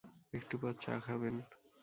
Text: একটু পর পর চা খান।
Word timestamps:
একটু 0.33 0.55
পর 0.61 0.61
পর 0.61 0.73
চা 0.83 0.93
খান। 1.05 1.35